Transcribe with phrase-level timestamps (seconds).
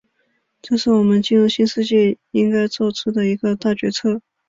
[0.63, 4.19] 这是我们进入新世纪应该作出的一个大决策。